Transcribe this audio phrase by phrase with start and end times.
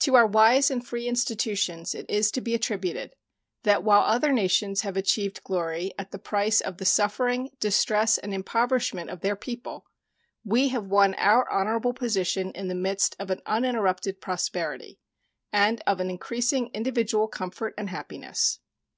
[0.00, 3.14] To our wise and free institutions it is to be attributed
[3.62, 8.34] that while other nations have achieved glory at the price of the suffering, distress, and
[8.34, 9.86] impoverishment of their people,
[10.44, 14.98] we have won our honorable position in the midst of an uninterrupted prosperity
[15.50, 18.58] and of an increasing individual comfort and happiness.